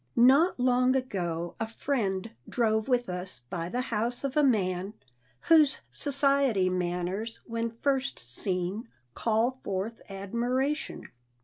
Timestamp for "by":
3.51-3.69